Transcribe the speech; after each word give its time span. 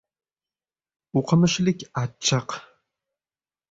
O‘qimishlilik 1.23 1.87
achchiq 2.05 2.61